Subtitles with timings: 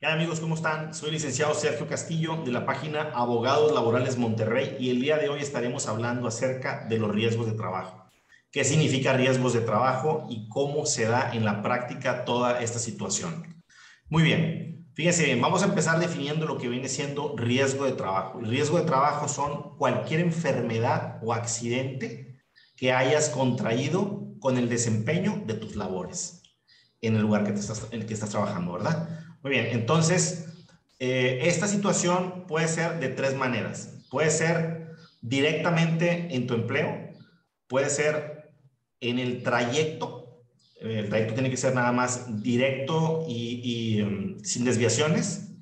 [0.00, 0.38] ¿Qué amigos?
[0.38, 0.94] ¿Cómo están?
[0.94, 5.40] Soy licenciado Sergio Castillo de la página Abogados Laborales Monterrey y el día de hoy
[5.40, 8.08] estaremos hablando acerca de los riesgos de trabajo.
[8.52, 13.60] ¿Qué significa riesgos de trabajo y cómo se da en la práctica toda esta situación?
[14.08, 18.38] Muy bien, fíjense bien, vamos a empezar definiendo lo que viene siendo riesgo de trabajo.
[18.38, 22.40] El riesgo de trabajo son cualquier enfermedad o accidente
[22.76, 26.44] que hayas contraído con el desempeño de tus labores
[27.00, 29.27] en el lugar en el que estás trabajando, ¿verdad?
[29.42, 30.46] Muy bien, entonces,
[30.98, 34.04] eh, esta situación puede ser de tres maneras.
[34.10, 37.10] Puede ser directamente en tu empleo,
[37.68, 38.50] puede ser
[39.00, 40.44] en el trayecto,
[40.80, 45.52] el trayecto tiene que ser nada más directo y, em, sin desviaciones,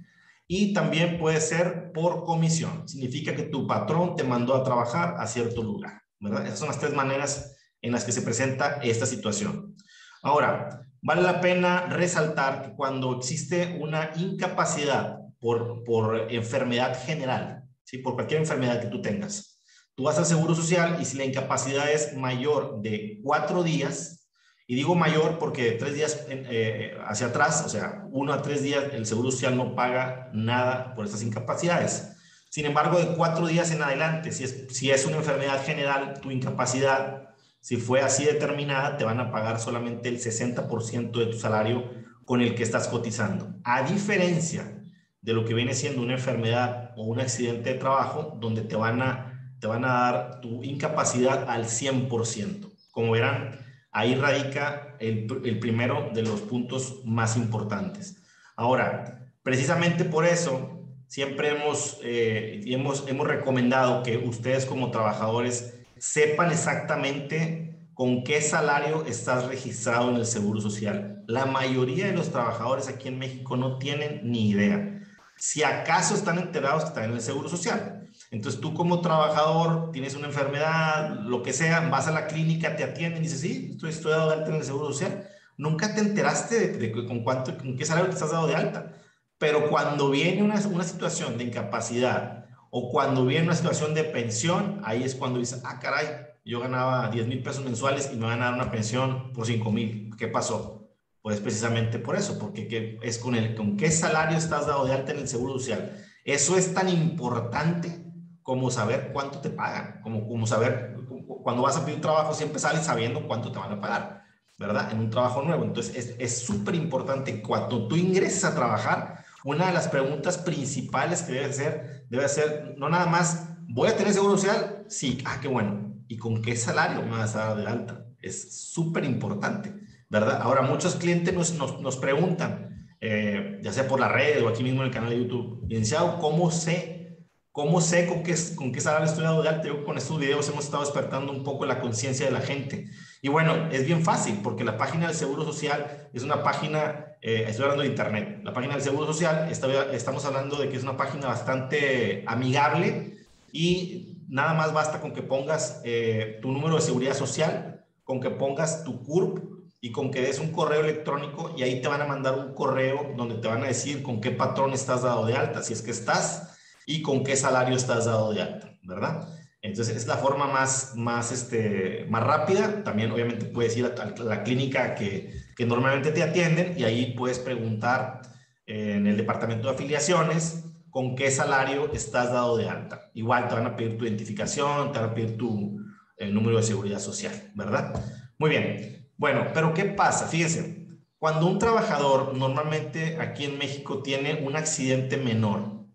[0.46, 5.26] y también puede ser por comisión, significa que tu patrón te mandó a trabajar a
[5.26, 6.46] cierto lugar, ¿verdad?
[6.46, 9.74] Esas son las tres maneras en las que se presenta esta situación.
[10.22, 17.98] Ahora, Vale la pena resaltar que cuando existe una incapacidad por, por enfermedad general, ¿sí?
[17.98, 19.60] por cualquier enfermedad que tú tengas,
[19.94, 24.28] tú vas al Seguro Social y si la incapacidad es mayor de cuatro días,
[24.66, 28.86] y digo mayor porque tres días eh, hacia atrás, o sea, uno a tres días,
[28.92, 32.16] el Seguro Social no paga nada por esas incapacidades.
[32.50, 36.32] Sin embargo, de cuatro días en adelante, si es, si es una enfermedad general, tu
[36.32, 37.28] incapacidad
[37.66, 41.90] si fue así determinada, te van a pagar solamente el 60% de tu salario
[42.24, 43.56] con el que estás cotizando.
[43.64, 44.84] A diferencia
[45.20, 49.02] de lo que viene siendo una enfermedad o un accidente de trabajo, donde te van
[49.02, 52.72] a, te van a dar tu incapacidad al 100%.
[52.92, 53.58] Como verán,
[53.90, 58.22] ahí radica el, el primero de los puntos más importantes.
[58.54, 66.50] Ahora, precisamente por eso, siempre hemos, eh, hemos, hemos recomendado que ustedes como trabajadores sepan
[66.50, 71.24] exactamente con qué salario estás registrado en el Seguro Social.
[71.26, 75.02] La mayoría de los trabajadores aquí en México no tienen ni idea.
[75.36, 78.08] Si acaso están enterados que están en el Seguro Social.
[78.30, 82.84] Entonces tú como trabajador tienes una enfermedad, lo que sea, vas a la clínica, te
[82.84, 85.28] atienden y dices, sí, estoy, estoy dado de alta en el Seguro Social.
[85.56, 88.92] Nunca te enteraste de, con, cuánto, con qué salario te estás dado de alta.
[89.38, 92.45] Pero cuando viene una situación de incapacidad
[92.78, 96.08] o cuando viene una situación de pensión, ahí es cuando dice, ah, caray,
[96.44, 99.72] yo ganaba 10 mil pesos mensuales y me van a dar una pensión por 5
[99.72, 100.10] mil.
[100.18, 100.86] ¿Qué pasó?
[101.22, 105.12] Pues precisamente por eso, porque es con, el, con qué salario estás dado de alta
[105.12, 106.04] en el Seguro Social.
[106.22, 108.04] Eso es tan importante
[108.42, 110.98] como saber cuánto te pagan, como, como saber,
[111.42, 114.22] cuando vas a pedir trabajo siempre sales sabiendo cuánto te van a pagar,
[114.58, 114.92] ¿verdad?
[114.92, 115.64] En un trabajo nuevo.
[115.64, 121.34] Entonces es súper importante cuando tú ingreses a trabajar, una de las preguntas principales que
[121.34, 124.84] debe ser, debe ser, no nada más, ¿voy a tener seguro social?
[124.88, 125.94] Sí, ah, qué bueno.
[126.08, 128.06] ¿Y con qué salario me vas a dar de alta?
[128.20, 129.72] Es súper importante,
[130.10, 130.40] ¿verdad?
[130.42, 134.64] Ahora, muchos clientes nos, nos, nos preguntan, eh, ya sea por la red o aquí
[134.64, 137.20] mismo en el canal de YouTube, licenciado, ¿cómo sé?
[137.52, 139.68] ¿Cómo sé con qué, con qué salario estoy dado de alta?
[139.68, 142.86] Yo con estos videos hemos estado despertando un poco la conciencia de la gente.
[143.26, 147.46] Y bueno, es bien fácil porque la página del Seguro Social es una página eh,
[147.48, 148.40] estoy hablando de Internet.
[148.44, 153.16] La página del Seguro Social, estamos hablando de que es una página bastante amigable
[153.50, 158.30] y nada más basta con que pongas eh, tu número de seguridad social, con que
[158.30, 159.42] pongas tu CURP
[159.80, 163.12] y con que des un correo electrónico y ahí te van a mandar un correo
[163.16, 165.90] donde te van a decir con qué patrón estás dado de alta, si es que
[165.90, 166.56] estás,
[166.86, 169.28] y con qué salario estás dado de alta, ¿verdad?
[169.66, 172.84] Entonces es la forma más, más, este, más rápida.
[172.84, 177.38] También obviamente puedes ir a, la clínica que, que, normalmente te atienden y ahí puedes
[177.38, 178.22] preguntar
[178.66, 183.10] en el departamento de afiliaciones con qué salario estás dado de alta.
[183.14, 185.78] Igual te van a pedir tu identificación, te van a pedir tu
[186.16, 188.02] el número de seguridad social, ¿verdad?
[188.38, 189.10] Muy bien.
[189.16, 190.26] Bueno, pero ¿qué pasa?
[190.26, 190.88] Fíjense,
[191.18, 195.85] cuando un trabajador normalmente aquí en México tiene un accidente menor,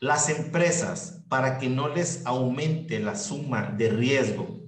[0.00, 4.62] las empresas, para que no les aumente la suma de riesgo,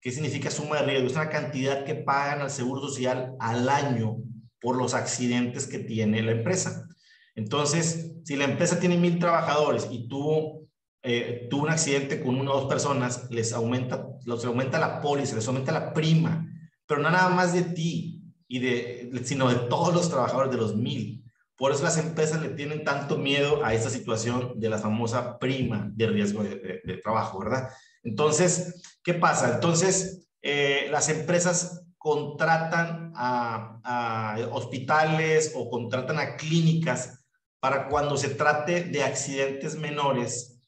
[0.00, 1.06] ¿qué significa suma de riesgo?
[1.06, 4.18] Es una cantidad que pagan al Seguro Social al año
[4.60, 6.86] por los accidentes que tiene la empresa.
[7.34, 10.68] Entonces, si la empresa tiene mil trabajadores y tuvo,
[11.02, 15.36] eh, tuvo un accidente con una o dos personas, les aumenta, les aumenta la póliza,
[15.36, 16.46] les aumenta la prima,
[16.86, 18.20] pero no nada más de ti,
[18.52, 21.24] y de, sino de todos los trabajadores de los mil.
[21.60, 25.90] Por eso las empresas le tienen tanto miedo a esta situación de la famosa prima
[25.92, 27.68] de riesgo de, trabajo, ¿verdad?
[28.02, 29.56] Entonces, ¿qué pasa?
[29.56, 37.26] Entonces, eh, las empresas contratan a, hospitales o contratan a clínicas
[37.60, 40.62] para cuando se trate de accidentes menores,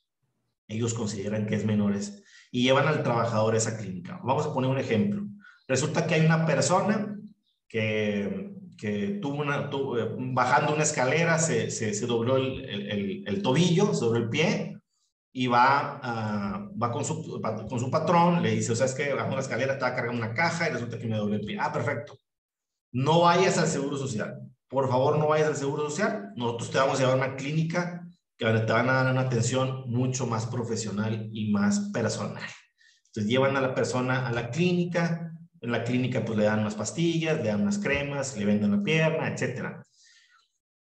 [0.69, 4.21] ellos consideran que es menores, y llevan al trabajador a esa clínica.
[4.23, 5.23] Vamos a poner un ejemplo.
[5.67, 7.19] Resulta que hay una persona
[7.67, 8.52] que
[8.82, 14.19] que tuvo una, eh, bajando una escalera, se, se, dobló el, el, el, tobillo, sobre
[14.19, 14.76] el pie,
[15.32, 16.00] y va,
[16.82, 19.75] va con, su, con su patrón, le dice, o sea, es que bajo una escalera,
[19.75, 21.58] estaba cargando una caja y resulta que me doblé el pie.
[21.61, 22.19] Ah, perfecto.
[22.90, 24.40] No vayas al Seguro Social.
[24.69, 26.32] Por favor, no vayas al Seguro Social.
[26.34, 28.05] Nosotros te vamos a llevar a una clínica
[28.37, 32.43] que te van a dar una atención mucho más profesional y más personal.
[33.06, 35.31] Entonces llevan a la persona a la clínica,
[35.62, 38.82] en la clínica pues le dan unas pastillas, le dan unas cremas, le venden la
[38.82, 39.82] pierna, etcétera.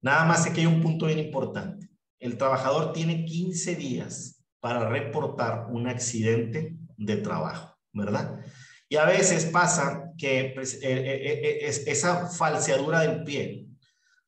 [0.00, 1.88] Nada más sé que hay un punto bien importante.
[2.18, 8.40] El trabajador tiene 15 días para reportar un accidente de trabajo, ¿verdad?
[8.88, 13.68] Y a veces pasa que pues, eh, eh, eh, esa falseadura del pie,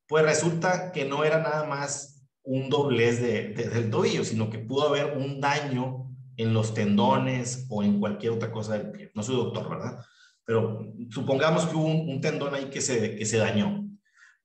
[0.06, 4.88] pues resulta que no era nada más un doblez de, del tobillo, sino que pudo
[4.88, 9.10] haber un daño en los tendones o en cualquier otra cosa del pie.
[9.14, 10.04] No soy doctor, ¿verdad?
[10.44, 13.88] Pero supongamos que hubo un, tendón ahí que se, que se dañó.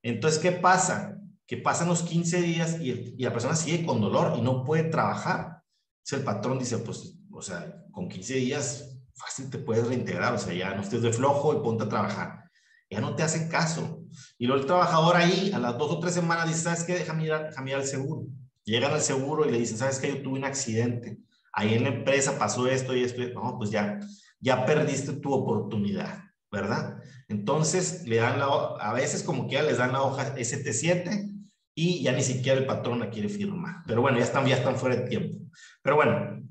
[0.02, 1.18] Entonces, ¿qué pasa?
[1.46, 4.84] Que pasan los 15 días y, y la persona sigue con dolor y no puede
[4.84, 5.62] trabajar.
[6.00, 10.38] Entonces el patrón dice, pues, o sea, con 15 días fácil te puedes reintegrar, o
[10.38, 12.50] sea, ya no estés de flojo y ponte a trabajar.
[12.90, 14.04] Ya no te hacen caso.
[14.38, 16.94] Y luego el trabajador ahí, a las dos o tres semanas, dice, ¿sabes qué?
[16.94, 18.26] Déjame ir, déjame ir al seguro.
[18.64, 20.08] Llegan al seguro y le dicen, ¿sabes qué?
[20.08, 21.20] Yo tuve un accidente.
[21.54, 23.22] Ahí en la empresa pasó esto y esto.
[23.34, 24.00] No, pues ya,
[24.40, 27.02] ya perdiste tu oportunidad, ¿verdad?
[27.28, 31.30] Entonces, le dan la, a veces como que ya les dan la hoja ST7
[31.76, 33.84] y ya ni siquiera el patrón la quiere firmar.
[33.86, 35.38] Pero bueno, ya están, ya están fuera de tiempo.
[35.82, 36.44] Pero bueno,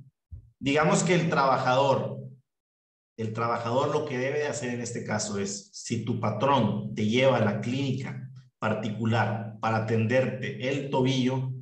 [0.59, 2.19] digamos que el trabajador,
[3.17, 7.07] el trabajador lo que debe de hacer en este caso es, si tu patrón te
[7.07, 11.53] lleva a la clínica particular para atenderte el tobillo,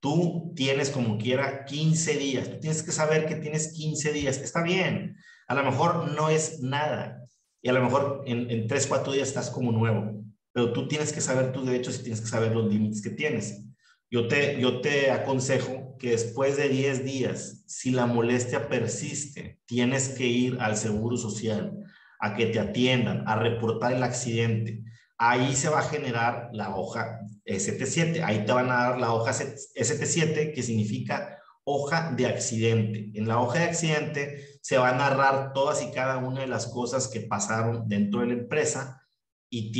[0.00, 2.50] tú tienes como quiera 15 días.
[2.50, 4.38] Tú tienes que saber que tienes 15 días.
[4.38, 5.16] Está bien.
[5.52, 7.26] A lo mejor no es nada.
[7.60, 10.24] Y a lo mejor en, 3, 4 días estás como nuevo.
[10.50, 13.62] Pero tú tienes que saber tus derechos y tienes que saber los límites que tienes.
[14.10, 20.08] Yo te, yo te aconsejo que después de 10 días, si la molestia persiste, tienes
[20.08, 21.76] que ir al Seguro Social
[22.18, 24.82] a que te atiendan, a reportar el accidente.
[25.18, 28.22] Ahí se va a generar la hoja ST7.
[28.24, 33.10] Ahí te van a dar la hoja ST7, que significa hoja de accidente.
[33.14, 36.66] En la hoja de accidente se va a narrar todas y cada una de las
[36.66, 39.02] cosas que pasaron dentro de la empresa
[39.54, 39.70] y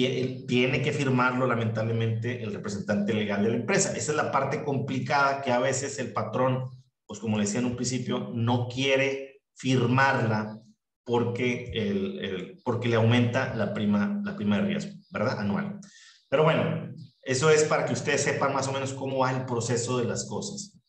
[0.46, 3.96] tiene, que firmarlo lamentablemente el representante legal de la empresa.
[3.96, 6.69] Esa es la parte complicada que a veces el patrón,
[7.06, 10.61] pues como le decía en un principio, no quiere firmarla
[11.05, 15.40] porque, el, porque le aumenta la prima, la prima de riesgo, ¿verdad?
[15.40, 15.81] Anual.
[16.28, 16.93] Pero bueno,
[17.23, 20.26] eso es para que ustedes sepan más o menos cómo va el proceso de las
[20.26, 20.81] cosas.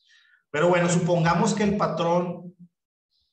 [0.54, 2.54] Pero bueno, supongamos que el patrón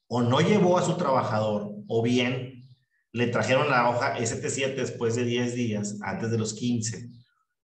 [0.08, 2.64] o no llevó a su trabajador o bien
[3.12, 7.10] le trajeron la hoja ST7 después de 10 días, antes de los 15.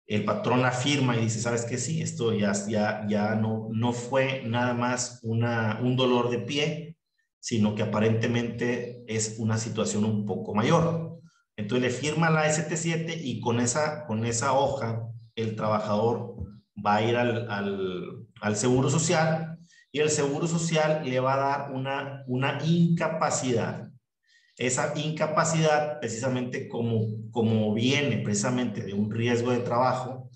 [0.08, 1.78] El patrón la firma y dice, ¿sabes qué?
[1.78, 6.98] Sí, esto ya, ya, ya no, no fue nada más una, un dolor de pie,
[7.40, 11.20] sino que aparentemente es una situación un poco mayor.
[11.56, 16.36] Entonces le firma la ST7 y con esa, con esa hoja el trabajador
[16.84, 19.58] va a ir al, al Seguro Social
[19.92, 23.86] y el Seguro Social le va a dar una, una incapacidad
[24.58, 30.30] esa incapacidad, precisamente como, como viene precisamente de un riesgo de trabajo,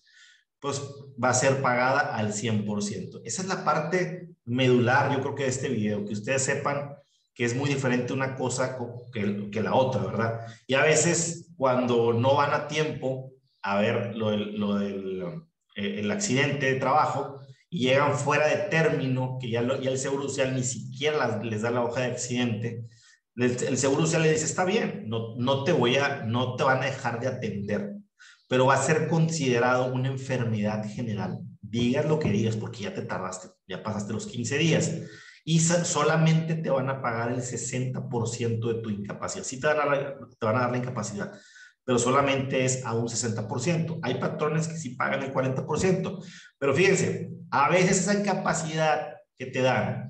[0.59, 0.81] pues
[1.21, 3.21] va a ser pagada al 100%.
[3.23, 6.95] Esa es la parte medular, yo creo que de este video, que ustedes sepan
[7.33, 8.77] que es muy diferente una cosa
[9.13, 10.41] que, que la otra, ¿verdad?
[10.67, 13.31] Y a veces cuando no van a tiempo
[13.61, 15.21] a ver lo del, lo del
[15.75, 20.23] eh, el accidente de trabajo y llegan fuera de término, que ya, ya el Seguro
[20.23, 22.85] Social ni siquiera les da la hoja de accidente,
[23.39, 26.81] el, seguro social le dice, está bien, no, no te voy a, no te van
[26.81, 27.95] a dejar de atender,
[28.47, 31.39] pero va a ser considerado una enfermedad general.
[31.61, 34.93] Digas lo que digas, porque ya te tardaste, ya pasaste los 15 días.
[35.45, 39.45] Y solamente te van a pagar el 60% de tu incapacidad.
[39.45, 41.31] Sí te van, a, te van a dar la incapacidad,
[41.89, 43.97] pero solamente es a un 60%.
[44.03, 46.23] Hay patrones que sí pagan el 40%.
[46.59, 50.07] Pero fíjense, a veces esa incapacidad que te dan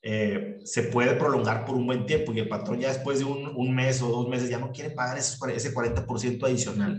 [0.00, 3.74] eh, se puede prolongar por un buen tiempo y el patrón ya después de un,
[3.74, 6.98] mes o dos meses ya no quiere pagar ese, ese 40% adicional.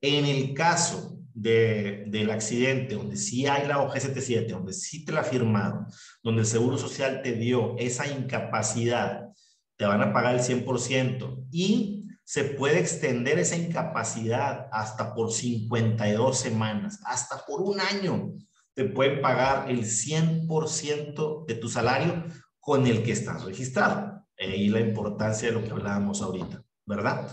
[0.00, 5.10] En el caso de, del accidente, donde sí hay la hoja 77, donde sí te
[5.10, 5.86] la firmaron,
[6.22, 9.30] donde el Seguro Social te dio esa incapacidad,
[9.76, 12.01] te van a pagar el 100% y
[12.32, 18.32] se puede extender esa incapacidad hasta por 52 semanas, hasta por un año
[18.72, 22.24] te pueden pagar el 100% de tu salario
[22.58, 24.24] con el que estás registrado.
[24.38, 27.28] Ahí la importancia de lo que hablábamos ahorita, ¿verdad?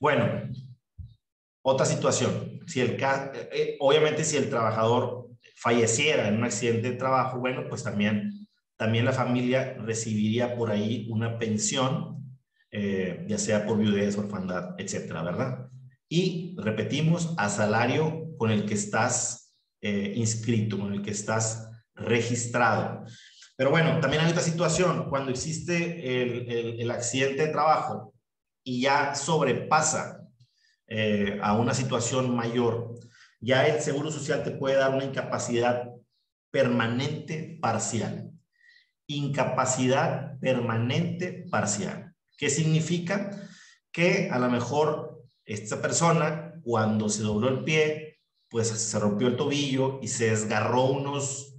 [0.00, 0.24] Bueno,
[1.62, 6.96] Otra situación, si el, eh, eh, obviamente si el trabajador falleciera en un accidente de
[6.96, 12.20] trabajo, bueno, pues también, también la familia recibiría por ahí una pensión,
[12.72, 12.99] eh,
[13.30, 15.68] ya sea por viudez, orfandad, etcétera, ¿verdad?
[16.08, 23.04] Y repetimos, a salario con el que estás inscrito, con el que estás registrado.
[23.56, 28.14] Pero bueno, también hay otra situación, cuando existe el, el, accidente de trabajo
[28.64, 30.20] y ya sobrepasa
[30.88, 32.94] eh, a una situación mayor,
[33.38, 35.90] ya el Seguro Social te puede dar una incapacidad
[36.50, 38.32] permanente parcial.
[39.06, 42.09] Incapacidad permanente parcial.
[42.40, 43.30] ¿Qué significa?
[43.92, 48.18] Que a lo mejor esta persona, cuando se dobló el pie,
[48.48, 51.50] pues se rompió el tobillo y se desgarró unos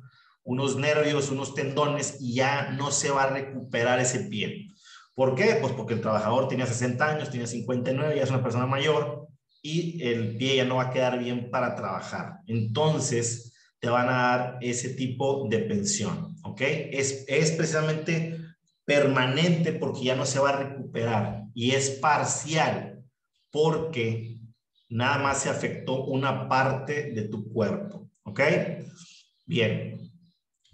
[0.43, 4.69] unos nervios, unos tendones y ya no se va a recuperar ese pie.
[5.13, 5.59] ¿Por qué?
[5.61, 9.27] Pues porque el trabajador tenía 60 años, tiene 59, ya es una persona mayor
[9.61, 12.39] y el pie ya no va a quedar bien para trabajar.
[12.47, 16.61] Entonces, te van a dar ese tipo de pensión, ¿ok?
[16.61, 18.40] Es, es precisamente
[18.85, 23.03] permanente porque ya no se va a recuperar y es parcial
[23.51, 24.38] porque
[24.89, 28.41] nada más se afectó una parte de tu cuerpo, ¿ok?
[29.45, 30.11] Bien,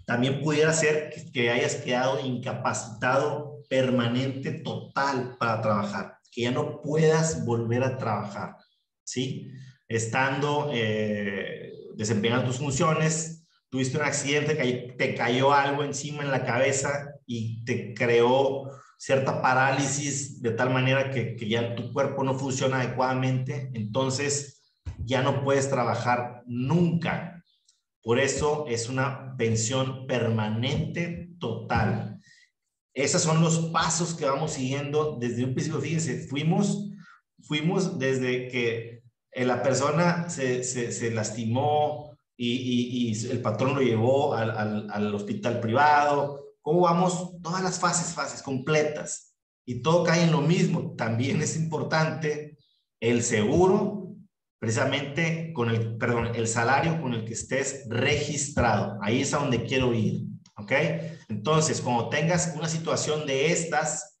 [0.06, 7.44] también pudiera ser que, hayas quedado incapacitado permanente total para trabajar, que ya no puedas
[7.44, 8.56] volver a trabajar,
[9.04, 9.52] ¿sí?
[9.86, 13.37] Estando eh, desempeñando tus funciones,
[13.70, 14.54] tuviste un accidente,
[14.96, 21.10] te cayó algo encima en la cabeza y te creó cierta parálisis de tal manera
[21.10, 24.62] que, que ya tu cuerpo no funciona adecuadamente, entonces
[25.04, 27.38] ya no puedes trabajar nunca
[28.08, 32.18] por eso es una pensión permanente total.
[32.94, 35.78] Esos son los pasos que vamos siguiendo desde un principio.
[35.78, 36.90] Fíjense, fuimos,
[37.42, 39.02] fuimos desde que
[39.34, 42.07] la persona se, lastimó
[42.40, 46.54] y, y, el patrón lo llevó al, al, al hospital privado.
[46.62, 47.40] ¿Cómo vamos?
[47.42, 49.34] Todas las fases, fases completas.
[49.66, 50.94] Y todo cae en lo mismo.
[50.96, 52.56] También es importante
[53.00, 53.98] el seguro
[54.58, 58.98] precisamente con el, perdón, el salario con el que estés registrado.
[59.02, 60.22] Ahí es a donde quiero ir,
[60.56, 60.72] ¿ok?
[61.28, 64.20] Entonces, cuando tengas una situación de estas,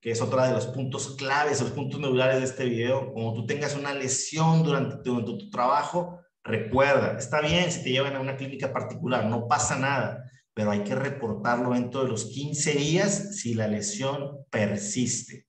[0.00, 3.46] que es otra de los puntos claves, los puntos medulares de este video, como tú
[3.46, 8.36] tengas una lesión durante, durante tu trabajo, recuerda, está bien si te llevan a una
[8.36, 10.24] clínica particular, no pasa nada,
[10.54, 15.46] pero hay que reportarlo dentro de los 15 días si la lesión persiste.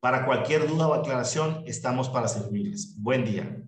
[0.00, 2.96] Para cualquier duda o aclaración, estamos para servirles.
[2.98, 3.60] Buen día.